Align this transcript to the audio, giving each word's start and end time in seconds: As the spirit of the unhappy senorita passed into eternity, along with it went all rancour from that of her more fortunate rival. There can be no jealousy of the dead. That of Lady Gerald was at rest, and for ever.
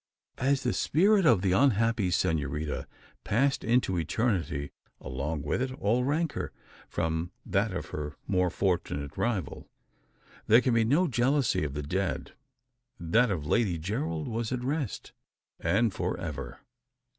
As 0.39 0.63
the 0.63 0.73
spirit 0.73 1.27
of 1.27 1.43
the 1.43 1.51
unhappy 1.51 2.09
senorita 2.09 2.87
passed 3.23 3.63
into 3.63 3.97
eternity, 3.99 4.71
along 4.99 5.43
with 5.43 5.61
it 5.61 5.69
went 5.69 5.79
all 5.79 6.03
rancour 6.03 6.51
from 6.89 7.29
that 7.45 7.71
of 7.71 7.89
her 7.89 8.15
more 8.25 8.49
fortunate 8.49 9.15
rival. 9.15 9.69
There 10.47 10.61
can 10.61 10.73
be 10.73 10.85
no 10.85 11.07
jealousy 11.07 11.63
of 11.63 11.75
the 11.75 11.83
dead. 11.83 12.33
That 12.99 13.29
of 13.29 13.45
Lady 13.45 13.77
Gerald 13.77 14.27
was 14.27 14.51
at 14.51 14.63
rest, 14.63 15.11
and 15.59 15.93
for 15.93 16.19
ever. 16.19 16.61